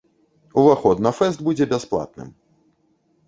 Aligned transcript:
Уваход 0.61 1.03
на 1.07 1.11
фэст 1.17 1.39
будзе 1.47 1.63
бясплатным. 1.73 2.29